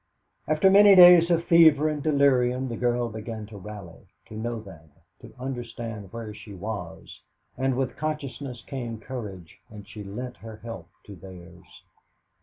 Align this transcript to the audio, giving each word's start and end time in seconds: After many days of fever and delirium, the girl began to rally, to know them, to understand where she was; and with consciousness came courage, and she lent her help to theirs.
After 0.47 0.71
many 0.71 0.95
days 0.95 1.29
of 1.29 1.43
fever 1.45 1.87
and 1.87 2.01
delirium, 2.01 2.69
the 2.69 2.75
girl 2.75 3.07
began 3.07 3.45
to 3.45 3.57
rally, 3.59 4.07
to 4.25 4.33
know 4.35 4.59
them, 4.59 4.89
to 5.19 5.31
understand 5.39 6.11
where 6.11 6.33
she 6.33 6.55
was; 6.55 7.21
and 7.55 7.77
with 7.77 7.97
consciousness 7.97 8.63
came 8.65 8.99
courage, 8.99 9.59
and 9.69 9.87
she 9.87 10.03
lent 10.03 10.37
her 10.37 10.57
help 10.63 10.89
to 11.05 11.15
theirs. 11.15 11.83